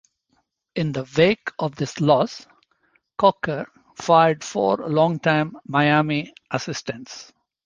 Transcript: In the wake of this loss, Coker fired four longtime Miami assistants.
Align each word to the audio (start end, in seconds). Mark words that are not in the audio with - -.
In 0.73 0.93
the 0.93 1.07
wake 1.15 1.51
of 1.59 1.75
this 1.75 2.01
loss, 2.01 2.47
Coker 3.19 3.67
fired 3.95 4.43
four 4.43 4.77
longtime 4.77 5.55
Miami 5.67 6.33
assistants. 6.49 7.31